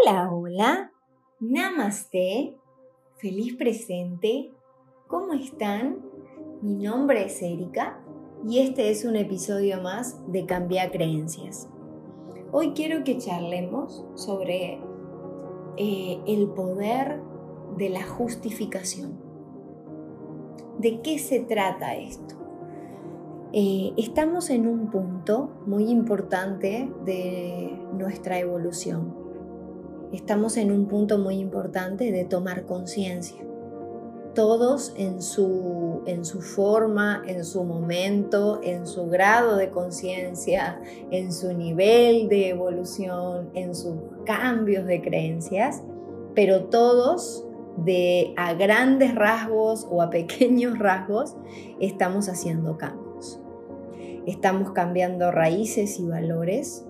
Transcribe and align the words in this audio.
Hola, 0.00 0.30
hola, 0.30 0.92
namaste, 1.40 2.56
feliz 3.16 3.56
presente, 3.56 4.52
¿cómo 5.06 5.32
están? 5.32 6.04
Mi 6.60 6.74
nombre 6.74 7.24
es 7.24 7.40
Erika 7.42 7.98
y 8.46 8.60
este 8.60 8.90
es 8.90 9.04
un 9.04 9.16
episodio 9.16 9.80
más 9.80 10.20
de 10.30 10.46
Cambiar 10.46 10.90
Creencias. 10.90 11.68
Hoy 12.52 12.72
quiero 12.74 13.02
que 13.02 13.18
charlemos 13.18 14.04
sobre 14.14 14.80
eh, 15.78 16.20
el 16.26 16.48
poder 16.48 17.20
de 17.76 17.88
la 17.88 18.06
justificación. 18.06 19.18
¿De 20.78 21.00
qué 21.00 21.18
se 21.18 21.40
trata 21.40 21.96
esto? 21.96 22.36
Eh, 23.52 23.92
estamos 23.96 24.50
en 24.50 24.68
un 24.68 24.90
punto 24.90 25.50
muy 25.66 25.90
importante 25.90 26.92
de 27.04 27.80
nuestra 27.94 28.38
evolución. 28.38 29.27
Estamos 30.12 30.56
en 30.56 30.72
un 30.72 30.86
punto 30.86 31.18
muy 31.18 31.36
importante 31.36 32.10
de 32.12 32.24
tomar 32.24 32.64
conciencia. 32.64 33.38
Todos 34.34 34.94
en 34.96 35.20
su, 35.20 36.02
en 36.06 36.24
su 36.24 36.40
forma, 36.40 37.22
en 37.26 37.44
su 37.44 37.64
momento, 37.64 38.60
en 38.62 38.86
su 38.86 39.06
grado 39.06 39.56
de 39.56 39.70
conciencia, 39.70 40.80
en 41.10 41.32
su 41.32 41.52
nivel 41.52 42.28
de 42.28 42.50
evolución, 42.50 43.50
en 43.54 43.74
sus 43.74 43.96
cambios 44.24 44.86
de 44.86 45.02
creencias, 45.02 45.82
pero 46.34 46.64
todos 46.64 47.44
de 47.76 48.32
a 48.36 48.54
grandes 48.54 49.14
rasgos 49.14 49.86
o 49.90 50.02
a 50.02 50.10
pequeños 50.10 50.78
rasgos 50.80 51.36
estamos 51.80 52.28
haciendo 52.28 52.76
cambios 52.76 53.08
estamos 54.28 54.72
cambiando 54.72 55.30
raíces 55.30 55.98
y 55.98 56.06
valores 56.06 56.84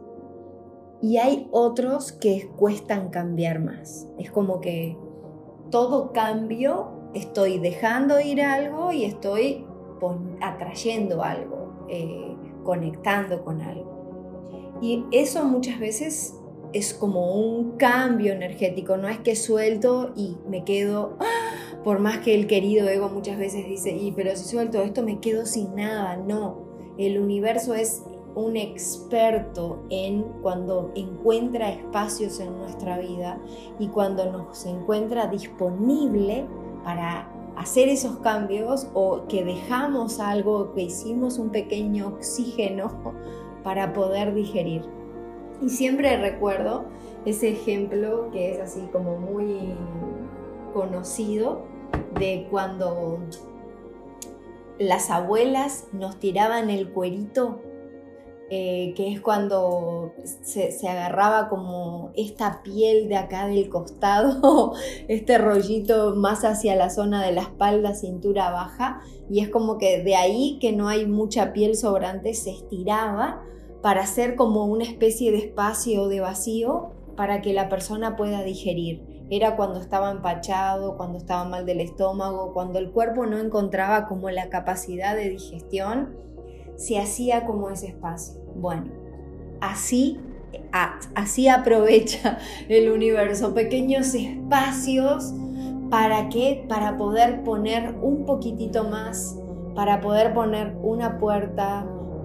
y 1.00 1.18
hay 1.18 1.48
otros 1.52 2.12
que 2.12 2.50
cuestan 2.56 3.10
cambiar 3.10 3.60
más. 3.60 4.08
Es 4.18 4.30
como 4.30 4.60
que 4.60 4.96
todo 5.70 6.12
cambio, 6.12 7.10
estoy 7.14 7.58
dejando 7.58 8.20
ir 8.20 8.42
algo 8.42 8.92
y 8.92 9.04
estoy 9.04 9.64
atrayendo 10.40 11.22
algo, 11.22 11.86
eh, 11.88 12.36
conectando 12.64 13.44
con 13.44 13.60
algo. 13.60 14.78
Y 14.80 15.04
eso 15.12 15.44
muchas 15.44 15.80
veces 15.80 16.34
es 16.72 16.94
como 16.94 17.34
un 17.34 17.76
cambio 17.76 18.32
energético, 18.32 18.96
no 18.96 19.08
es 19.08 19.18
que 19.18 19.34
suelto 19.34 20.12
y 20.14 20.36
me 20.48 20.64
quedo, 20.64 21.16
¡ah! 21.20 21.82
por 21.82 21.98
más 21.98 22.18
que 22.18 22.34
el 22.34 22.46
querido 22.46 22.88
ego 22.88 23.08
muchas 23.08 23.38
veces 23.38 23.66
dice, 23.66 23.92
y 23.92 24.12
pero 24.12 24.36
si 24.36 24.44
suelto 24.44 24.82
esto 24.82 25.02
me 25.02 25.18
quedo 25.18 25.46
sin 25.46 25.74
nada, 25.74 26.16
no 26.16 26.68
el 26.98 27.20
universo 27.20 27.74
es 27.74 28.02
un 28.38 28.56
experto 28.56 29.80
en 29.90 30.22
cuando 30.42 30.92
encuentra 30.94 31.70
espacios 31.70 32.40
en 32.40 32.56
nuestra 32.58 32.98
vida 32.98 33.38
y 33.78 33.88
cuando 33.88 34.30
nos 34.30 34.64
encuentra 34.66 35.26
disponible 35.26 36.46
para 36.84 37.28
hacer 37.56 37.88
esos 37.88 38.18
cambios 38.18 38.86
o 38.94 39.26
que 39.28 39.44
dejamos 39.44 40.20
algo, 40.20 40.72
que 40.74 40.82
hicimos 40.82 41.38
un 41.38 41.50
pequeño 41.50 42.08
oxígeno 42.08 42.92
para 43.64 43.92
poder 43.92 44.32
digerir. 44.32 44.82
Y 45.60 45.68
siempre 45.68 46.16
recuerdo 46.16 46.84
ese 47.24 47.50
ejemplo 47.50 48.30
que 48.30 48.52
es 48.52 48.60
así 48.60 48.88
como 48.92 49.18
muy 49.18 49.74
conocido 50.72 51.62
de 52.18 52.46
cuando 52.48 53.18
las 54.78 55.10
abuelas 55.10 55.88
nos 55.92 56.20
tiraban 56.20 56.70
el 56.70 56.90
cuerito, 56.90 57.60
eh, 58.50 58.94
que 58.96 59.12
es 59.12 59.20
cuando 59.20 60.14
se, 60.24 60.88
agarraba 60.88 61.50
como 61.50 62.12
esta 62.16 62.62
piel 62.62 63.08
de 63.08 63.16
acá 63.16 63.46
del 63.46 63.68
costado, 63.68 64.72
este 65.08 65.36
rollito 65.36 66.14
más 66.14 66.44
hacia 66.44 66.74
la 66.74 66.88
zona 66.88 67.22
de 67.22 67.32
la 67.32 67.42
espalda, 67.42 67.94
cintura 67.94 68.50
baja, 68.50 69.02
y 69.28 69.40
es 69.40 69.50
como 69.50 69.76
que 69.76 70.02
de 70.02 70.16
ahí 70.16 70.58
que 70.60 70.72
no 70.72 70.88
hay 70.88 71.04
mucha 71.04 71.52
piel 71.52 71.76
sobrante, 71.76 72.32
se 72.32 72.50
estiraba 72.50 73.42
para 73.82 74.02
hacer 74.02 74.34
como 74.34 74.64
una 74.64 74.84
especie 74.84 75.30
de 75.30 75.38
espacio 75.38 76.08
de 76.08 76.20
vacío 76.20 76.92
para 77.16 77.42
que 77.42 77.52
la 77.52 77.68
persona 77.68 78.16
pueda 78.16 78.42
digerir. 78.42 79.02
Era 79.28 79.56
cuando 79.56 79.78
estaba 79.78 80.10
empachado, 80.10 80.96
cuando 80.96 81.18
estaba 81.18 81.44
mal 81.44 81.66
del 81.66 81.80
estómago, 81.80 82.54
cuando 82.54 82.78
el 82.78 82.92
cuerpo 82.92 83.26
no 83.26 83.38
encontraba 83.38 84.06
como 84.06 84.30
la 84.30 84.48
capacidad 84.48 85.14
de 85.14 85.28
digestión, 85.28 86.27
se 86.78 86.96
hacía 86.98 87.44
como 87.44 87.68
ese 87.68 87.88
espacio. 87.88 88.40
Bueno, 88.54 88.86
así, 89.60 90.18
así 91.14 91.48
aprovecha 91.48 92.38
el 92.68 92.90
universo, 92.90 93.52
pequeños 93.52 94.14
espacios 94.14 95.34
para 95.90 96.28
qué? 96.28 96.64
Para 96.68 96.96
poder 96.96 97.42
poner 97.42 97.94
un 98.00 98.24
poquitito 98.24 98.84
más, 98.84 99.36
para 99.74 100.00
poder 100.00 100.32
poner 100.32 100.76
una 100.82 101.18
puerta, 101.18 101.84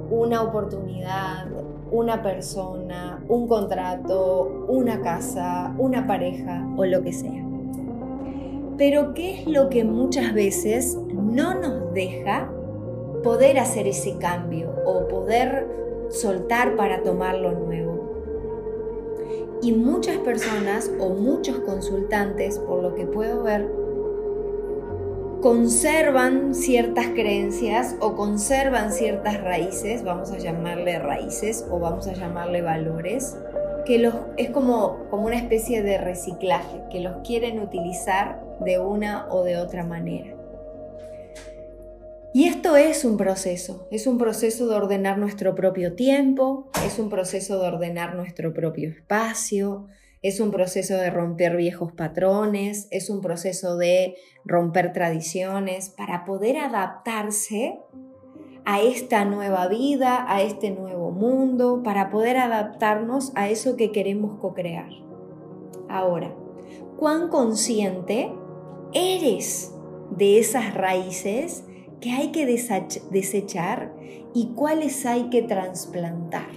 una 0.09 0.43
oportunidad, 0.43 1.47
una 1.91 2.21
persona, 2.21 3.23
un 3.27 3.47
contrato, 3.47 4.65
una 4.67 5.01
casa, 5.01 5.73
una 5.77 6.05
pareja 6.05 6.67
o 6.77 6.85
lo 6.85 7.01
que 7.01 7.13
sea. 7.13 7.43
Pero 8.77 9.13
¿qué 9.13 9.39
es 9.39 9.47
lo 9.47 9.69
que 9.69 9.83
muchas 9.83 10.33
veces 10.33 10.97
no 11.13 11.53
nos 11.59 11.93
deja 11.93 12.49
poder 13.23 13.57
hacer 13.57 13.87
ese 13.87 14.17
cambio 14.17 14.69
o 14.85 15.07
poder 15.07 15.67
soltar 16.09 16.75
para 16.75 17.01
tomar 17.01 17.35
lo 17.35 17.51
nuevo? 17.53 17.93
Y 19.61 19.71
muchas 19.71 20.17
personas 20.17 20.91
o 20.99 21.09
muchos 21.09 21.59
consultantes, 21.59 22.59
por 22.59 22.83
lo 22.83 22.95
que 22.95 23.05
puedo 23.05 23.43
ver, 23.43 23.69
conservan 25.41 26.53
ciertas 26.53 27.07
creencias 27.07 27.95
o 27.99 28.15
conservan 28.15 28.91
ciertas 28.91 29.41
raíces, 29.41 30.03
vamos 30.03 30.31
a 30.31 30.37
llamarle 30.37 30.99
raíces 30.99 31.65
o 31.69 31.79
vamos 31.79 32.07
a 32.07 32.13
llamarle 32.13 32.61
valores, 32.61 33.37
que 33.85 33.99
los, 33.99 34.13
es 34.37 34.49
como, 34.51 35.05
como 35.09 35.25
una 35.25 35.35
especie 35.35 35.83
de 35.83 35.97
reciclaje, 35.97 36.81
que 36.89 37.01
los 37.01 37.17
quieren 37.25 37.59
utilizar 37.59 38.41
de 38.61 38.79
una 38.79 39.27
o 39.29 39.43
de 39.43 39.57
otra 39.57 39.83
manera. 39.83 40.33
Y 42.35 42.45
esto 42.45 42.75
es 42.77 43.05
un 43.05 43.15
proceso, 43.15 43.87
es 43.91 44.07
un 44.07 44.17
proceso 44.17 44.67
de 44.67 44.73
ordenar 44.73 45.19
nuestro 45.19 45.53
propio 45.53 45.93
tiempo, 45.93 46.67
es 46.83 46.97
un 46.97 47.07
proceso 47.07 47.61
de 47.61 47.67
ordenar 47.67 48.15
nuestro 48.15 48.55
propio 48.55 48.89
espacio, 48.89 49.85
es 50.23 50.39
un 50.39 50.49
proceso 50.49 50.95
de 50.95 51.11
romper 51.11 51.55
viejos 51.55 51.91
patrones, 51.91 52.87
es 52.89 53.11
un 53.11 53.21
proceso 53.21 53.77
de 53.77 54.15
romper 54.45 54.93
tradiciones 54.93 55.89
para 55.89 56.25
poder 56.25 56.57
adaptarse 56.57 57.77
a 58.65 58.81
esta 58.81 59.25
nueva 59.25 59.67
vida, 59.67 60.25
a 60.27 60.41
este 60.41 60.71
nuevo 60.71 61.11
mundo, 61.11 61.83
para 61.83 62.09
poder 62.09 62.37
adaptarnos 62.37 63.31
a 63.35 63.49
eso 63.49 63.75
que 63.75 63.91
queremos 63.91 64.39
co-crear. 64.39 64.89
Ahora, 65.87 66.33
¿cuán 66.97 67.29
consciente 67.29 68.31
eres 68.91 69.71
de 70.09 70.39
esas 70.39 70.73
raíces 70.73 71.65
que 72.03 72.11
hay 72.11 72.33
que 72.33 72.45
desechar 72.45 73.93
y 74.33 74.47
cuáles 74.55 75.05
hay 75.05 75.29
que 75.29 75.41
trasplantar? 75.41 76.49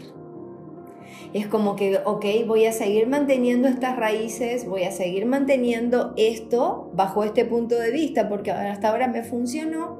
es 1.32 1.46
como 1.46 1.76
que, 1.76 2.00
ok, 2.04 2.24
voy 2.46 2.64
a 2.64 2.72
seguir 2.72 3.06
manteniendo 3.08 3.68
estas 3.68 3.96
raíces, 3.96 4.66
voy 4.66 4.84
a 4.84 4.90
seguir 4.90 5.26
manteniendo 5.26 6.14
esto 6.16 6.90
bajo 6.94 7.24
este 7.24 7.44
punto 7.44 7.78
de 7.78 7.90
vista, 7.90 8.28
porque 8.28 8.50
hasta 8.50 8.88
ahora 8.88 9.08
me 9.08 9.22
funcionó, 9.22 9.98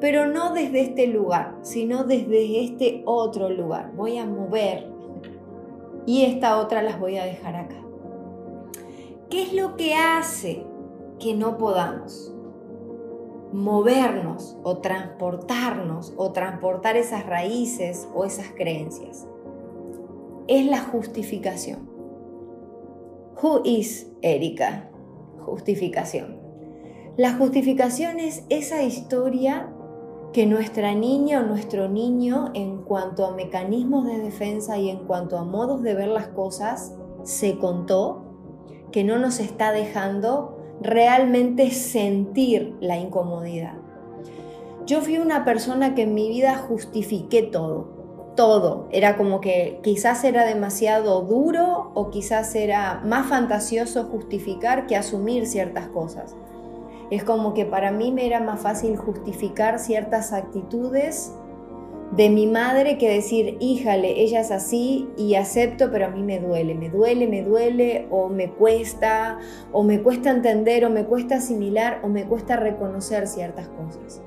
pero 0.00 0.26
no 0.28 0.52
desde 0.52 0.82
este 0.82 1.08
lugar, 1.08 1.56
sino 1.62 2.04
desde 2.04 2.64
este 2.64 3.02
otro 3.04 3.48
lugar. 3.48 3.92
Voy 3.96 4.18
a 4.18 4.26
mover 4.26 4.88
y 6.06 6.24
esta 6.24 6.58
otra 6.58 6.82
las 6.82 7.00
voy 7.00 7.16
a 7.16 7.24
dejar 7.24 7.56
acá. 7.56 7.82
¿Qué 9.28 9.42
es 9.42 9.54
lo 9.54 9.76
que 9.76 9.94
hace 9.94 10.64
que 11.18 11.34
no 11.34 11.58
podamos 11.58 12.35
movernos 13.56 14.56
o 14.62 14.78
transportarnos 14.78 16.14
o 16.16 16.32
transportar 16.32 16.96
esas 16.96 17.26
raíces 17.26 18.06
o 18.14 18.24
esas 18.24 18.50
creencias? 18.50 19.26
es 20.48 20.66
la 20.66 20.80
justificación. 20.80 21.88
Who 23.42 23.62
is 23.64 24.10
Erika? 24.22 24.88
Justificación. 25.44 26.38
La 27.16 27.34
justificación 27.34 28.20
es 28.20 28.44
esa 28.48 28.82
historia 28.82 29.72
que 30.32 30.46
nuestra 30.46 30.94
niña 30.94 31.40
o 31.40 31.46
nuestro 31.46 31.88
niño 31.88 32.50
en 32.54 32.82
cuanto 32.82 33.26
a 33.26 33.34
mecanismos 33.34 34.06
de 34.06 34.18
defensa 34.18 34.78
y 34.78 34.90
en 34.90 35.06
cuanto 35.06 35.38
a 35.38 35.44
modos 35.44 35.82
de 35.82 35.94
ver 35.94 36.08
las 36.08 36.28
cosas 36.28 36.94
se 37.22 37.58
contó, 37.58 38.22
que 38.92 39.02
no 39.02 39.18
nos 39.18 39.40
está 39.40 39.72
dejando 39.72 40.55
realmente 40.80 41.70
sentir 41.70 42.76
la 42.80 42.96
incomodidad. 42.96 43.74
Yo 44.86 45.00
fui 45.00 45.18
una 45.18 45.44
persona 45.44 45.94
que 45.94 46.02
en 46.02 46.14
mi 46.14 46.28
vida 46.28 46.56
justifiqué 46.56 47.42
todo 47.42 47.96
todo. 48.36 48.86
Era 48.92 49.16
como 49.16 49.40
que 49.40 49.80
quizás 49.82 50.22
era 50.22 50.44
demasiado 50.44 51.22
duro 51.22 51.90
o 51.94 52.10
quizás 52.10 52.54
era 52.54 53.00
más 53.04 53.26
fantasioso 53.26 54.04
justificar 54.04 54.86
que 54.86 54.94
asumir 54.94 55.46
ciertas 55.46 55.88
cosas. 55.88 56.36
Es 57.10 57.24
como 57.24 57.54
que 57.54 57.64
para 57.64 57.90
mí 57.90 58.12
me 58.12 58.26
era 58.26 58.40
más 58.40 58.60
fácil 58.60 58.96
justificar 58.96 59.78
ciertas 59.78 60.32
actitudes 60.32 61.32
de 62.12 62.30
mi 62.30 62.46
madre 62.46 62.98
que 62.98 63.08
decir, 63.10 63.56
híjale, 63.60 64.20
ella 64.20 64.40
es 64.40 64.50
así 64.50 65.08
y 65.16 65.34
acepto, 65.34 65.90
pero 65.90 66.06
a 66.06 66.10
mí 66.10 66.22
me 66.22 66.38
duele, 66.38 66.74
me 66.74 66.88
duele, 66.88 67.26
me 67.26 67.42
duele, 67.42 68.06
o 68.10 68.28
me 68.28 68.50
cuesta, 68.52 69.38
o 69.72 69.82
me 69.82 70.02
cuesta 70.02 70.30
entender, 70.30 70.84
o 70.84 70.90
me 70.90 71.04
cuesta 71.04 71.36
asimilar, 71.36 72.00
o 72.04 72.08
me 72.08 72.24
cuesta 72.24 72.56
reconocer 72.56 73.26
ciertas 73.26 73.68
cosas. 73.68 74.22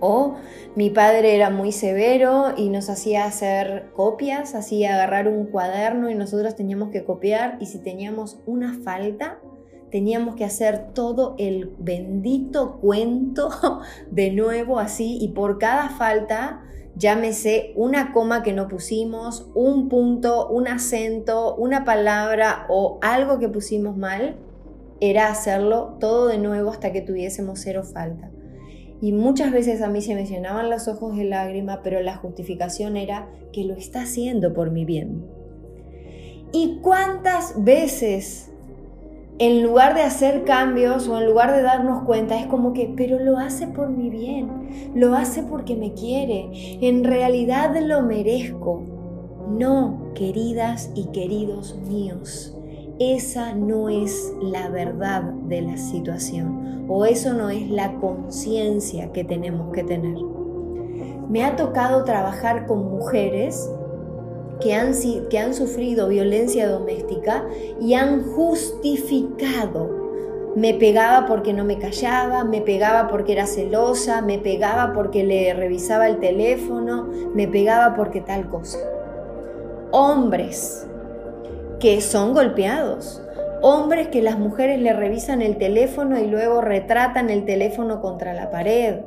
O 0.00 0.36
mi 0.76 0.90
padre 0.90 1.34
era 1.34 1.50
muy 1.50 1.72
severo 1.72 2.52
y 2.56 2.68
nos 2.68 2.88
hacía 2.88 3.24
hacer 3.24 3.90
copias, 3.94 4.54
hacía 4.54 4.94
agarrar 4.94 5.28
un 5.28 5.46
cuaderno 5.46 6.10
y 6.10 6.14
nosotros 6.14 6.54
teníamos 6.54 6.90
que 6.90 7.04
copiar 7.04 7.58
y 7.60 7.66
si 7.66 7.80
teníamos 7.80 8.40
una 8.46 8.78
falta, 8.84 9.40
teníamos 9.90 10.36
que 10.36 10.44
hacer 10.44 10.92
todo 10.92 11.34
el 11.38 11.74
bendito 11.78 12.78
cuento 12.80 13.48
de 14.10 14.30
nuevo 14.30 14.78
así 14.78 15.18
y 15.20 15.28
por 15.28 15.58
cada 15.58 15.88
falta, 15.88 16.62
llámese 16.98 17.72
una 17.76 18.12
coma 18.12 18.42
que 18.42 18.52
no 18.52 18.68
pusimos, 18.68 19.48
un 19.54 19.88
punto, 19.88 20.48
un 20.48 20.68
acento, 20.68 21.54
una 21.56 21.84
palabra 21.84 22.66
o 22.68 22.98
algo 23.00 23.38
que 23.38 23.48
pusimos 23.48 23.96
mal, 23.96 24.36
era 25.00 25.28
hacerlo 25.28 25.96
todo 26.00 26.26
de 26.26 26.38
nuevo 26.38 26.70
hasta 26.70 26.92
que 26.92 27.00
tuviésemos 27.00 27.60
cero 27.60 27.84
falta. 27.84 28.30
Y 29.00 29.12
muchas 29.12 29.52
veces 29.52 29.80
a 29.80 29.88
mí 29.88 30.02
se 30.02 30.16
me 30.16 30.26
llenaban 30.26 30.70
los 30.70 30.88
ojos 30.88 31.16
de 31.16 31.24
lágrima, 31.24 31.82
pero 31.84 32.00
la 32.00 32.16
justificación 32.16 32.96
era 32.96 33.28
que 33.52 33.64
lo 33.64 33.74
está 33.74 34.02
haciendo 34.02 34.52
por 34.52 34.72
mi 34.72 34.84
bien. 34.84 35.24
¿Y 36.52 36.80
cuántas 36.82 37.62
veces 37.62 38.50
en 39.38 39.62
lugar 39.62 39.94
de 39.94 40.02
hacer 40.02 40.44
cambios 40.44 41.06
o 41.08 41.18
en 41.18 41.26
lugar 41.26 41.54
de 41.54 41.62
darnos 41.62 42.02
cuenta, 42.04 42.38
es 42.38 42.46
como 42.46 42.72
que, 42.72 42.92
pero 42.96 43.20
lo 43.20 43.38
hace 43.38 43.68
por 43.68 43.88
mi 43.88 44.10
bien, 44.10 44.92
lo 44.94 45.14
hace 45.14 45.42
porque 45.44 45.76
me 45.76 45.92
quiere, 45.94 46.50
en 46.80 47.04
realidad 47.04 47.76
lo 47.80 48.02
merezco. 48.02 48.82
No, 49.48 50.12
queridas 50.14 50.90
y 50.94 51.06
queridos 51.06 51.78
míos, 51.88 52.54
esa 52.98 53.54
no 53.54 53.88
es 53.88 54.34
la 54.42 54.68
verdad 54.68 55.22
de 55.22 55.62
la 55.62 55.76
situación 55.76 56.86
o 56.88 57.04
eso 57.04 57.32
no 57.32 57.48
es 57.48 57.70
la 57.70 57.94
conciencia 57.94 59.12
que 59.12 59.24
tenemos 59.24 59.72
que 59.72 59.84
tener. 59.84 60.18
Me 61.28 61.44
ha 61.44 61.56
tocado 61.56 62.04
trabajar 62.04 62.66
con 62.66 62.90
mujeres 62.90 63.70
que 64.60 64.74
han, 64.74 64.92
que 65.28 65.38
han 65.38 65.54
sufrido 65.54 66.08
violencia 66.08 66.68
doméstica 66.68 67.44
y 67.80 67.94
han 67.94 68.24
justificado. 68.24 69.96
Me 70.56 70.74
pegaba 70.74 71.26
porque 71.26 71.52
no 71.52 71.64
me 71.64 71.78
callaba, 71.78 72.44
me 72.44 72.60
pegaba 72.60 73.08
porque 73.08 73.32
era 73.32 73.46
celosa, 73.46 74.22
me 74.22 74.38
pegaba 74.38 74.92
porque 74.92 75.22
le 75.22 75.54
revisaba 75.54 76.08
el 76.08 76.18
teléfono, 76.18 77.08
me 77.34 77.46
pegaba 77.46 77.94
porque 77.94 78.20
tal 78.20 78.48
cosa. 78.48 78.78
Hombres 79.92 80.88
que 81.80 82.00
son 82.00 82.34
golpeados. 82.34 83.22
Hombres 83.60 84.08
que 84.08 84.22
las 84.22 84.38
mujeres 84.38 84.80
le 84.80 84.92
revisan 84.92 85.42
el 85.42 85.56
teléfono 85.58 86.18
y 86.18 86.26
luego 86.26 86.60
retratan 86.60 87.30
el 87.30 87.44
teléfono 87.44 88.00
contra 88.00 88.32
la 88.32 88.50
pared. 88.50 89.00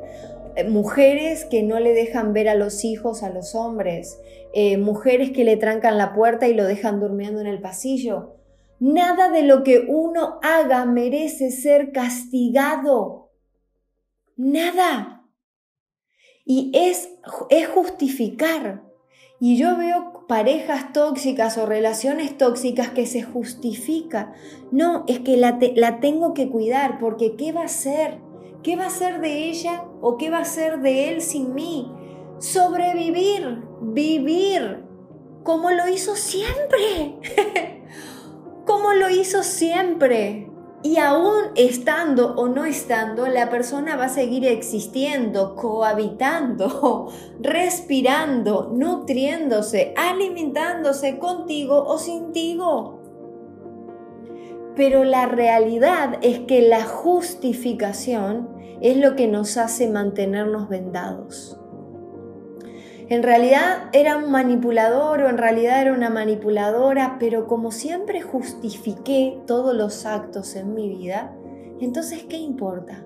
Eh, 0.56 0.68
mujeres 0.68 1.46
que 1.46 1.64
no 1.64 1.80
le 1.80 1.94
dejan 1.94 2.34
ver 2.34 2.50
a 2.50 2.56
los 2.56 2.84
hijos 2.84 3.24
a 3.24 3.30
los 3.30 3.56
hombres. 3.56 4.20
Eh, 4.54 4.78
mujeres 4.78 5.32
que 5.32 5.44
le 5.44 5.58
trancan 5.58 5.98
la 5.98 6.14
puerta 6.14 6.48
y 6.48 6.54
lo 6.54 6.66
dejan 6.66 7.00
durmiendo 7.00 7.42
en 7.42 7.48
el 7.48 7.62
pasillo. 7.62 8.36
Nada 8.80 9.30
de 9.30 9.44
lo 9.44 9.64
que 9.64 9.86
uno 9.88 10.40
haga 10.42 10.86
merece 10.86 11.52
ser 11.52 11.92
castigado. 11.92 13.32
Nada. 14.36 15.28
Y 16.46 16.72
es, 16.74 17.10
es 17.50 17.68
justificar. 17.68 18.84
Y 19.40 19.58
yo 19.58 19.78
veo 19.78 20.26
parejas 20.28 20.94
tóxicas 20.94 21.58
o 21.58 21.66
relaciones 21.66 22.38
tóxicas 22.38 22.90
que 22.90 23.06
se 23.06 23.24
justifica. 23.24 24.34
No, 24.72 25.04
es 25.08 25.20
que 25.20 25.38
la, 25.38 25.60
la 25.76 26.00
tengo 26.00 26.34
que 26.34 26.50
cuidar 26.50 27.00
porque 27.00 27.36
¿qué 27.36 27.52
va 27.52 27.64
a 27.64 27.68
ser? 27.68 28.20
¿Qué 28.64 28.76
va 28.76 28.86
a 28.86 28.90
ser 28.92 29.22
de 29.22 29.50
ella 29.50 29.86
o 30.02 30.18
qué 30.18 30.30
va 30.30 30.40
a 30.40 30.46
ser 30.46 30.82
de 30.82 31.10
él 31.10 31.22
sin 31.22 31.56
mí? 31.56 31.92
Sobrevivir, 32.38 33.64
vivir, 33.82 34.84
como 35.44 35.72
lo 35.72 35.88
hizo 35.88 36.16
siempre. 36.16 37.18
como 38.66 38.94
lo 38.94 39.10
hizo 39.10 39.42
siempre. 39.42 40.48
Y 40.84 40.98
aún 40.98 41.52
estando 41.56 42.36
o 42.36 42.48
no 42.48 42.66
estando, 42.66 43.28
la 43.28 43.50
persona 43.50 43.96
va 43.96 44.06
a 44.06 44.10
seguir 44.10 44.46
existiendo, 44.46 45.56
cohabitando, 45.56 47.12
respirando, 47.40 48.72
nutriéndose, 48.74 49.94
alimentándose 49.98 51.18
contigo 51.18 51.84
o 51.84 51.98
sintigo. 51.98 53.01
Pero 54.76 55.04
la 55.04 55.26
realidad 55.26 56.20
es 56.22 56.40
que 56.40 56.62
la 56.62 56.84
justificación 56.84 58.50
es 58.82 58.98
lo 58.98 59.16
que 59.16 59.28
nos 59.28 59.58
hace 59.58 59.90
mantenernos 59.90 60.70
vendados. 60.70 61.58
En 63.10 63.24
realidad 63.24 63.90
era 63.92 64.16
un 64.16 64.32
manipulador 64.32 65.22
o 65.22 65.30
en 65.30 65.38
realidad 65.38 65.82
era 65.82 65.94
una 65.94 66.10
manipuladora, 66.10 67.18
pero 67.20 67.46
como 67.46 67.72
siempre 67.72 68.22
justifiqué 68.22 69.38
todos 69.46 69.76
los 69.76 70.06
actos 70.06 70.56
en 70.56 70.74
mi 70.74 70.88
vida, 70.88 71.36
entonces 71.82 72.24
¿qué 72.24 72.38
importa? 72.38 73.06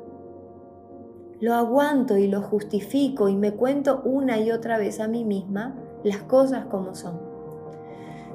Lo 1.40 1.56
aguanto 1.56 2.18
y 2.18 2.28
lo 2.28 2.42
justifico 2.42 3.30
y 3.30 3.36
me 3.36 3.54
cuento 3.54 4.04
una 4.06 4.38
y 4.38 4.52
otra 4.52 4.78
vez 4.78 5.00
a 5.00 5.08
mí 5.08 5.26
misma 5.26 5.76
las 6.04 6.22
cosas 6.22 6.66
como 6.68 6.94
son. 6.94 7.20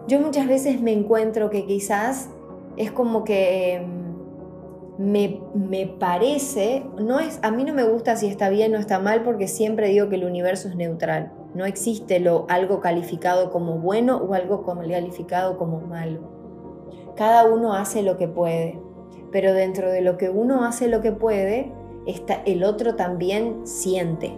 Yo 0.09 0.19
muchas 0.19 0.49
veces 0.49 0.81
me 0.81 0.93
encuentro 0.93 1.51
que 1.51 1.67
quizás 1.67 2.31
es 2.77 2.93
como 2.93 3.25
que 3.25 3.75
em, 3.75 4.11
me, 4.99 5.41
me, 5.55 5.87
parece, 5.87 6.85
no 6.99 7.19
es, 7.21 7.39
a 7.43 7.51
mí 7.51 7.65
no 7.65 7.73
me 7.73 7.85
gusta 7.85 8.17
si 8.17 8.27
está 8.27 8.51
bien 8.51 8.75
o 8.75 8.79
está 8.79 8.99
mal 8.99 9.23
porque 9.23 9.49
siempre 9.49 9.89
digo 9.89 10.09
que 10.09 10.17
el 10.17 10.25
universo 10.25 10.69
es 10.69 10.77
neutral. 10.77 11.33
No 11.55 11.65
existe 11.65 12.21
lo, 12.21 12.47
algo 12.49 12.81
calificado 12.81 13.51
como 13.51 13.79
bueno 13.79 14.19
o 14.19 14.35
algo 14.35 14.65
calificado 14.65 15.57
como 15.57 15.81
malo. 15.81 16.21
Cada 17.17 17.45
uno 17.45 17.75
hace 17.75 18.03
lo 18.03 18.17
que 18.17 18.29
puede, 18.29 18.81
pero 19.33 19.53
dentro 19.53 19.91
de 19.91 20.01
lo 20.01 20.17
que 20.17 20.31
uno 20.31 20.65
hace 20.65 20.89
lo 20.89 21.01
que 21.01 21.13
puede, 21.13 21.73
está, 22.07 22.43
el 22.45 22.63
otro 22.63 22.95
también 22.95 23.67
siente. 23.67 24.37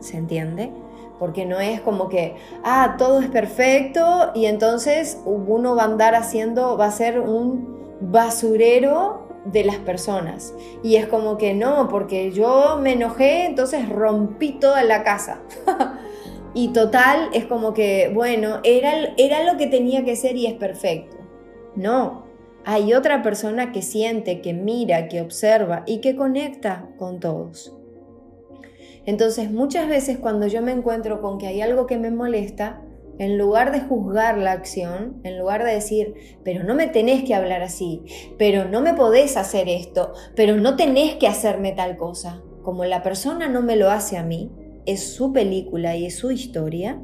¿Se 0.00 0.16
entiende? 0.16 0.72
Porque 1.20 1.46
no 1.46 1.60
es 1.60 1.80
como 1.82 2.08
que, 2.08 2.34
ah, 2.64 2.96
todo 2.98 3.20
es 3.20 3.28
perfecto 3.28 4.32
y 4.34 4.46
entonces 4.46 5.20
uno 5.24 5.76
va 5.76 5.82
a 5.82 5.84
andar 5.84 6.16
haciendo, 6.16 6.76
va 6.76 6.86
a 6.86 6.90
ser 6.90 7.20
un 7.20 7.78
basurero 8.00 9.28
de 9.44 9.64
las 9.64 9.76
personas. 9.76 10.54
Y 10.82 10.96
es 10.96 11.06
como 11.06 11.36
que 11.36 11.54
no, 11.54 11.88
porque 11.88 12.32
yo 12.32 12.78
me 12.82 12.94
enojé, 12.94 13.44
entonces 13.44 13.88
rompí 13.88 14.52
toda 14.52 14.82
la 14.82 15.02
casa. 15.02 15.42
y 16.54 16.68
total, 16.68 17.28
es 17.32 17.44
como 17.44 17.74
que, 17.74 18.10
bueno, 18.14 18.60
era, 18.64 19.14
era 19.16 19.44
lo 19.44 19.58
que 19.58 19.66
tenía 19.66 20.04
que 20.04 20.16
ser 20.16 20.36
y 20.36 20.46
es 20.46 20.54
perfecto. 20.54 21.16
No, 21.76 22.24
hay 22.64 22.94
otra 22.94 23.22
persona 23.22 23.72
que 23.72 23.82
siente, 23.82 24.40
que 24.40 24.52
mira, 24.52 25.08
que 25.08 25.20
observa 25.20 25.82
y 25.86 26.00
que 26.00 26.16
conecta 26.16 26.88
con 26.98 27.20
todos. 27.20 27.76
Entonces, 29.06 29.50
muchas 29.50 29.88
veces 29.88 30.18
cuando 30.18 30.46
yo 30.46 30.62
me 30.62 30.72
encuentro 30.72 31.20
con 31.20 31.38
que 31.38 31.46
hay 31.46 31.60
algo 31.60 31.86
que 31.86 31.98
me 31.98 32.10
molesta, 32.10 32.82
en 33.20 33.36
lugar 33.36 33.70
de 33.70 33.80
juzgar 33.80 34.38
la 34.38 34.52
acción, 34.52 35.20
en 35.24 35.38
lugar 35.38 35.62
de 35.62 35.74
decir, 35.74 36.14
pero 36.42 36.64
no 36.64 36.74
me 36.74 36.86
tenés 36.86 37.22
que 37.22 37.34
hablar 37.34 37.62
así, 37.62 38.02
pero 38.38 38.64
no 38.64 38.80
me 38.80 38.94
podés 38.94 39.36
hacer 39.36 39.68
esto, 39.68 40.14
pero 40.34 40.56
no 40.56 40.74
tenés 40.74 41.16
que 41.16 41.28
hacerme 41.28 41.72
tal 41.72 41.98
cosa, 41.98 42.42
como 42.62 42.86
la 42.86 43.02
persona 43.02 43.46
no 43.46 43.60
me 43.60 43.76
lo 43.76 43.90
hace 43.90 44.16
a 44.16 44.22
mí, 44.22 44.50
es 44.86 45.12
su 45.12 45.34
película 45.34 45.96
y 45.96 46.06
es 46.06 46.16
su 46.16 46.30
historia, 46.30 46.98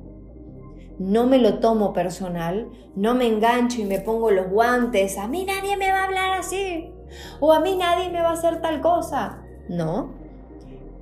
no 0.98 1.26
me 1.26 1.36
lo 1.36 1.58
tomo 1.58 1.92
personal, 1.92 2.70
no 2.94 3.14
me 3.14 3.26
engancho 3.26 3.82
y 3.82 3.84
me 3.84 4.00
pongo 4.00 4.30
los 4.30 4.48
guantes, 4.48 5.18
a 5.18 5.28
mí 5.28 5.44
nadie 5.44 5.76
me 5.76 5.90
va 5.90 5.98
a 5.98 6.04
hablar 6.04 6.38
así, 6.38 6.94
o 7.40 7.52
a 7.52 7.60
mí 7.60 7.76
nadie 7.76 8.08
me 8.08 8.22
va 8.22 8.30
a 8.30 8.32
hacer 8.32 8.62
tal 8.62 8.80
cosa, 8.80 9.42
no, 9.68 10.14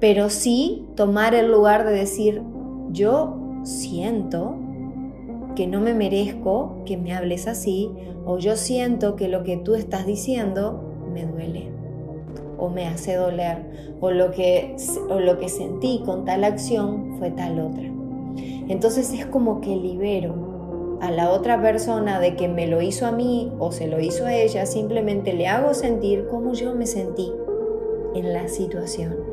pero 0.05 0.29
sí 0.29 0.85
tomar 0.97 1.35
el 1.35 1.51
lugar 1.51 1.87
de 1.87 1.93
decir, 1.93 2.43
yo 2.91 3.39
siento 3.63 4.55
que 5.57 5.67
no 5.67 5.81
me 5.81 5.95
merezco 5.95 6.83
que 6.85 6.99
me 6.99 7.15
hables 7.15 7.49
así 7.49 7.91
o 8.27 8.37
yo 8.37 8.57
siento 8.57 9.17
que 9.17 9.29
lo 9.29 9.45
que 9.45 9.57
tú 9.57 9.75
estás 9.75 10.05
diciendo 10.05 10.85
me 11.11 11.25
duele 11.25 11.71
o 12.59 12.69
me 12.69 12.87
hace 12.87 13.15
doler 13.15 13.97
o 14.03 14.11
lo 14.11 14.31
que, 14.31 14.77
o 15.09 15.21
lo 15.21 15.39
que 15.39 15.49
sentí 15.49 16.03
con 16.05 16.27
tal 16.27 16.45
acción 16.45 17.17
fue 17.19 17.31
tal 17.31 17.59
otra. 17.59 17.91
Entonces 18.69 19.11
es 19.15 19.25
como 19.25 19.63
que 19.63 19.75
libero 19.75 20.99
a 21.01 21.11
la 21.13 21.31
otra 21.31 21.63
persona 21.63 22.21
de 22.21 22.37
que 22.37 22.47
me 22.47 22.67
lo 22.67 22.83
hizo 22.83 23.07
a 23.07 23.13
mí 23.13 23.51
o 23.59 23.73
se 23.73 23.87
lo 23.87 24.01
hizo 24.01 24.27
a 24.27 24.35
ella, 24.35 24.67
simplemente 24.67 25.33
le 25.33 25.47
hago 25.47 25.73
sentir 25.73 26.27
como 26.27 26.53
yo 26.53 26.75
me 26.75 26.85
sentí 26.85 27.33
en 28.15 28.35
la 28.35 28.49
situación. 28.49 29.24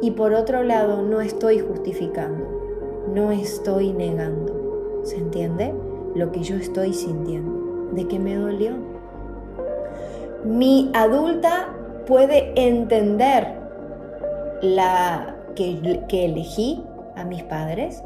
Y 0.00 0.12
por 0.12 0.32
otro 0.34 0.62
lado, 0.62 1.02
no 1.02 1.20
estoy 1.20 1.58
justificando, 1.58 3.06
no 3.12 3.32
estoy 3.32 3.92
negando. 3.92 5.00
¿Se 5.04 5.16
entiende? 5.16 5.74
Lo 6.14 6.30
que 6.32 6.42
yo 6.42 6.56
estoy 6.56 6.92
sintiendo, 6.92 7.92
de 7.92 8.06
que 8.06 8.18
me 8.18 8.36
dolió. 8.36 8.76
Mi 10.44 10.90
adulta 10.94 11.74
puede 12.06 12.52
entender 12.54 13.58
la 14.62 15.36
que, 15.54 16.04
que 16.08 16.24
elegí 16.26 16.82
a 17.16 17.24
mis 17.24 17.42
padres, 17.42 18.02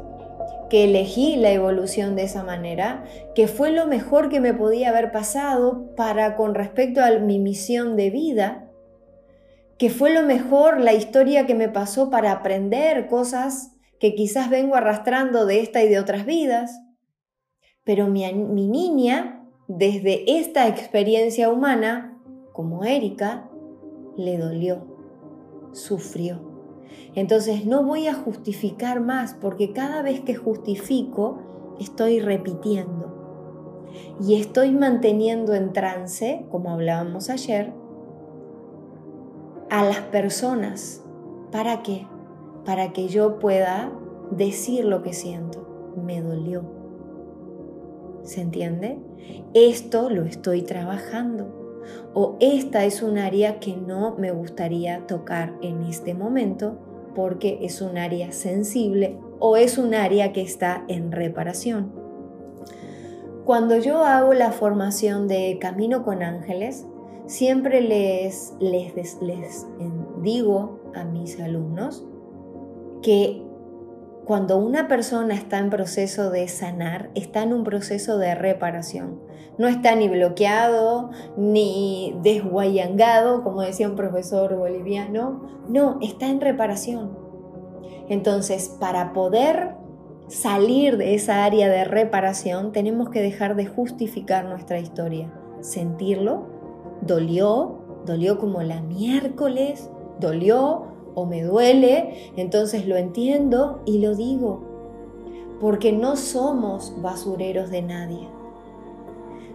que 0.69 0.85
elegí 0.85 1.35
la 1.35 1.51
evolución 1.51 2.15
de 2.15 2.23
esa 2.23 2.43
manera, 2.43 3.03
que 3.35 3.47
fue 3.47 3.71
lo 3.71 3.85
mejor 3.85 4.29
que 4.29 4.39
me 4.39 4.53
podía 4.53 4.89
haber 4.89 5.11
pasado 5.11 5.93
para 5.95 6.35
con 6.35 6.55
respecto 6.55 7.01
a 7.01 7.11
mi 7.19 7.37
misión 7.37 7.95
de 7.95 8.09
vida, 8.09 8.69
que 9.83 9.89
fue 9.89 10.13
lo 10.13 10.23
mejor 10.23 10.79
la 10.79 10.93
historia 10.93 11.45
que 11.45 11.55
me 11.55 11.67
pasó 11.67 12.09
para 12.09 12.31
aprender 12.31 13.07
cosas 13.07 13.75
que 13.99 14.15
quizás 14.15 14.49
vengo 14.49 14.75
arrastrando 14.75 15.45
de 15.45 15.59
esta 15.59 15.83
y 15.83 15.89
de 15.89 15.99
otras 15.99 16.25
vidas. 16.25 16.79
Pero 17.83 18.07
mi, 18.07 18.23
niña, 18.31 19.45
desde 19.67 20.39
esta 20.39 20.69
experiencia 20.69 21.49
humana, 21.49 22.17
como 22.53 22.85
Erika, 22.85 23.49
le 24.15 24.37
dolió, 24.37 24.87
sufrió. 25.73 26.39
Entonces 27.13 27.65
no 27.65 27.83
voy 27.83 28.07
a 28.07 28.13
justificar 28.13 29.01
más 29.01 29.33
porque 29.33 29.73
cada 29.73 30.01
vez 30.01 30.21
que 30.21 30.33
justifico 30.33 31.75
estoy 31.77 32.21
repitiendo 32.21 33.91
y 34.21 34.35
estoy 34.35 34.71
manteniendo 34.71 35.53
en 35.53 35.73
trance, 35.73 36.45
como 36.49 36.69
hablábamos 36.69 37.29
ayer, 37.29 37.82
a 39.73 39.83
las 39.83 40.01
personas. 40.01 41.01
¿Para 41.51 41.81
qué? 41.81 42.05
Para 42.63 42.93
que 42.93 43.07
yo 43.07 43.39
pueda 43.39 43.91
decir 44.29 44.85
lo 44.85 45.01
que 45.01 45.13
siento. 45.13 45.95
Me 45.97 46.21
dolió. 46.21 46.61
¿Se 48.21 48.41
entiende? 48.41 48.99
Esto 49.55 50.11
lo 50.11 50.25
estoy 50.25 50.61
trabajando. 50.61 51.81
O 52.13 52.37
esta 52.39 52.85
es 52.85 53.01
un 53.01 53.17
área 53.17 53.59
que 53.59 53.75
no 53.75 54.15
me 54.15 54.31
gustaría 54.31 55.07
tocar 55.07 55.55
en 55.63 55.81
este 55.81 56.13
momento 56.13 56.77
porque 57.15 57.57
es 57.63 57.81
un 57.81 57.97
área 57.97 58.31
sensible 58.31 59.17
o 59.39 59.57
es 59.57 59.79
un 59.79 59.95
área 59.95 60.33
que 60.33 60.43
está 60.43 60.85
en 60.87 61.11
reparación. 61.11 61.91
Cuando 63.43 63.77
yo 63.77 64.05
hago 64.05 64.35
la 64.35 64.51
formación 64.51 65.27
de 65.27 65.57
Camino 65.59 66.03
con 66.03 66.21
Ángeles, 66.21 66.85
siempre 67.25 67.81
les, 67.81 68.53
les, 68.59 69.21
les, 69.21 69.67
digo 70.21 70.79
a 70.93 71.03
mis 71.03 71.39
alumnos 71.39 72.05
que 73.01 73.43
cuando 74.25 74.57
una 74.57 74.87
persona 74.87 75.33
está 75.33 75.57
en 75.59 75.69
proceso 75.69 76.29
de 76.29 76.47
sanar, 76.47 77.09
está 77.13 77.43
en 77.43 77.53
un 77.53 77.63
proceso 77.63 78.17
de 78.17 78.35
reparación. 78.35 79.19
No 79.57 79.67
está 79.67 79.95
ni 79.95 80.07
bloqueado, 80.07 81.11
ni 81.35 82.17
desguayangado, 82.23 83.43
como 83.43 83.61
decía 83.61 83.89
un 83.89 83.95
profesor 83.95 84.55
boliviano. 84.55 85.61
No, 85.67 85.99
está 86.01 86.27
en 86.29 86.39
reparación. 86.39 87.17
Entonces, 88.07 88.69
para 88.79 89.13
poder 89.13 89.75
salir 90.27 90.97
de 90.97 91.15
esa 91.15 91.43
área 91.43 91.67
de 91.67 91.83
reparación, 91.83 92.71
tenemos 92.71 93.09
que 93.09 93.21
dejar 93.21 93.55
de 93.55 93.65
justificar 93.65 94.45
nuestra 94.45 94.79
historia. 94.79 95.31
Sentirlo, 95.59 96.52
dolió, 97.05 97.79
dolió 98.05 98.37
como 98.39 98.61
la 98.61 98.81
miércoles, 98.81 99.89
dolió, 100.19 100.93
o 101.15 101.25
me 101.25 101.43
duele, 101.43 102.31
entonces 102.35 102.87
lo 102.87 102.95
entiendo 102.97 103.81
y 103.85 103.99
lo 103.99 104.15
digo, 104.15 104.61
porque 105.59 105.91
no 105.91 106.15
somos 106.15 106.93
basureros 107.01 107.69
de 107.69 107.81
nadie. 107.81 108.27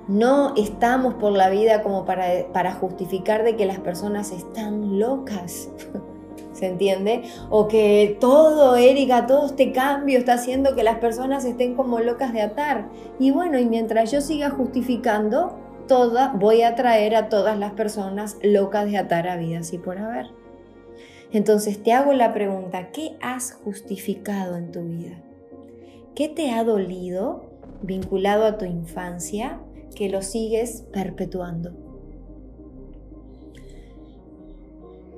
No 0.07 0.55
estamos 0.57 1.15
por 1.15 1.33
la 1.33 1.51
vida 1.51 1.83
como 1.83 2.07
para, 2.07 2.51
para 2.53 2.73
justificar 2.73 3.45
de 3.45 3.57
que 3.57 3.67
las 3.67 3.79
personas 3.79 4.33
están 4.33 4.99
locas. 4.99 5.69
¿Se 6.55 6.67
entiende? 6.67 7.23
O 7.51 7.69
que 7.69 8.17
todo, 8.19 8.75
Erika, 8.77 9.27
todo 9.27 9.47
este 9.47 9.71
cambio 9.71 10.19
está 10.19 10.33
haciendo 10.35 10.75
que 10.75 10.83
las 10.83 10.99
personas 10.99 11.45
estén 11.45 11.75
como 11.77 12.01
locas 12.01 12.33
de 12.33 12.41
atar. 12.41 12.89
Y 13.19 13.31
bueno, 13.31 13.59
y 13.59 13.67
mientras 13.67 14.11
yo 14.11 14.21
siga 14.21 14.51
justificando, 14.51 15.53
toda, 15.89 16.33
voy 16.33 16.63
a 16.63 16.77
traer 16.77 17.17
a 17.17 17.29
todas 17.29 17.59
las 17.59 17.73
personas 17.73 18.37
locas 18.43 18.87
de 18.87 18.99
atar 18.99 19.27
a 19.27 19.37
vidas 19.37 19.73
y 19.73 19.79
por 19.79 19.99
haber. 19.99 20.27
Entonces 21.33 21.83
te 21.83 21.93
hago 21.93 22.13
la 22.13 22.33
pregunta, 22.33 22.91
¿qué 22.93 23.17
has 23.21 23.55
justificado 23.65 24.57
en 24.57 24.71
tu 24.71 24.83
vida? 24.85 25.21
¿Qué 26.15 26.29
te 26.29 26.53
ha 26.53 26.63
dolido 26.63 27.51
vinculado 27.83 28.45
a 28.45 28.57
tu 28.57 28.65
infancia 28.65 29.61
que 29.97 30.09
lo 30.09 30.23
sigues 30.23 30.85
perpetuando? 30.93 31.73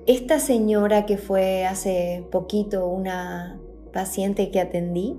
Esta 0.07 0.41
señora 0.41 1.07
que 1.07 1.19
fue 1.19 1.67
hace 1.67 2.25
poquito 2.33 2.89
una 2.89 3.61
paciente 3.93 4.51
que 4.51 4.61
atendí, 4.61 5.17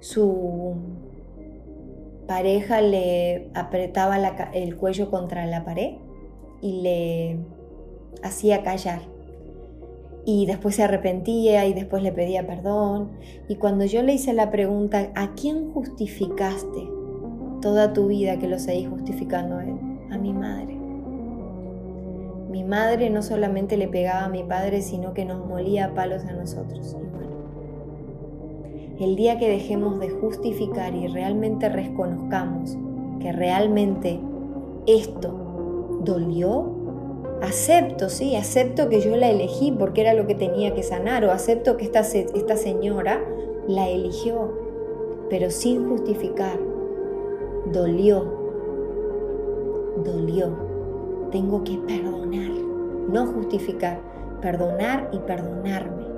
su 0.00 0.76
pareja 2.32 2.80
le 2.80 3.50
apretaba 3.52 4.16
el 4.54 4.76
cuello 4.78 5.10
contra 5.10 5.44
la 5.44 5.66
pared 5.66 5.96
y 6.62 6.80
le 6.80 7.36
hacía 8.22 8.62
callar 8.62 9.02
y 10.24 10.46
después 10.46 10.76
se 10.76 10.82
arrepentía 10.82 11.66
y 11.66 11.74
después 11.74 12.02
le 12.02 12.10
pedía 12.10 12.46
perdón. 12.46 13.10
Y 13.48 13.56
cuando 13.56 13.84
yo 13.84 14.02
le 14.02 14.14
hice 14.14 14.32
la 14.32 14.50
pregunta, 14.50 15.10
¿a 15.14 15.34
quién 15.34 15.74
justificaste 15.74 16.88
toda 17.60 17.92
tu 17.92 18.06
vida 18.06 18.38
que 18.38 18.48
lo 18.48 18.58
seguís 18.58 18.88
justificando 18.88 19.56
a? 19.56 19.64
A 20.14 20.16
mi 20.18 20.32
madre. 20.32 20.74
Mi 22.50 22.64
madre 22.64 23.10
no 23.10 23.20
solamente 23.20 23.76
le 23.76 23.88
pegaba 23.88 24.24
a 24.24 24.28
mi 24.30 24.42
padre, 24.42 24.80
sino 24.80 25.12
que 25.12 25.26
nos 25.26 25.46
molía 25.46 25.86
a 25.86 25.94
palos 25.94 26.24
a 26.24 26.32
nosotros. 26.32 26.96
El 28.98 29.16
día 29.16 29.38
que 29.38 29.48
dejemos 29.48 29.98
de 30.00 30.10
justificar 30.10 30.94
y 30.94 31.06
realmente 31.08 31.68
reconozcamos 31.68 32.76
que 33.20 33.32
realmente 33.32 34.20
esto 34.86 35.98
dolió, 36.04 36.66
acepto, 37.40 38.08
sí, 38.08 38.36
acepto 38.36 38.88
que 38.88 39.00
yo 39.00 39.16
la 39.16 39.30
elegí 39.30 39.72
porque 39.72 40.02
era 40.02 40.14
lo 40.14 40.26
que 40.26 40.34
tenía 40.34 40.74
que 40.74 40.82
sanar, 40.82 41.24
o 41.24 41.30
acepto 41.30 41.76
que 41.76 41.84
esta, 41.84 42.00
esta 42.00 42.56
señora 42.56 43.20
la 43.66 43.88
eligió, 43.88 44.52
pero 45.30 45.50
sin 45.50 45.88
justificar. 45.88 46.58
Dolió, 47.72 48.24
dolió. 50.04 50.72
Tengo 51.30 51.64
que 51.64 51.78
perdonar, 51.78 52.50
no 53.08 53.26
justificar, 53.26 54.00
perdonar 54.42 55.08
y 55.12 55.18
perdonarme. 55.18 56.11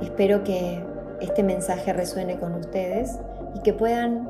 Espero 0.00 0.44
que 0.44 0.84
este 1.20 1.42
mensaje 1.42 1.92
resuene 1.92 2.38
con 2.38 2.54
ustedes 2.54 3.18
y 3.54 3.60
que 3.60 3.72
puedan 3.72 4.28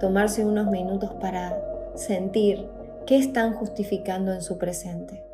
tomarse 0.00 0.44
unos 0.44 0.68
minutos 0.68 1.12
para 1.20 1.60
sentir 1.94 2.66
¿Qué 3.06 3.16
están 3.16 3.52
justificando 3.54 4.32
en 4.32 4.42
su 4.42 4.58
presente? 4.58 5.24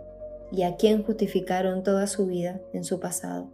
¿Y 0.50 0.62
a 0.62 0.76
quién 0.76 1.02
justificaron 1.02 1.82
toda 1.82 2.06
su 2.06 2.26
vida 2.26 2.60
en 2.72 2.82
su 2.82 2.98
pasado? 2.98 3.52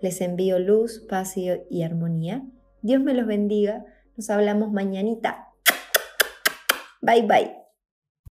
Les 0.00 0.20
envío 0.20 0.60
luz, 0.60 1.04
paz 1.08 1.36
y 1.36 1.82
armonía. 1.82 2.44
Dios 2.82 3.02
me 3.02 3.12
los 3.12 3.26
bendiga. 3.26 3.84
Nos 4.16 4.30
hablamos 4.30 4.70
mañanita. 4.70 5.48
Bye 7.02 7.22
bye. 7.22 7.69